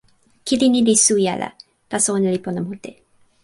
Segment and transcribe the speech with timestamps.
[0.47, 1.49] kili ni li suwi ala,
[1.89, 2.91] taso ona li pona mute.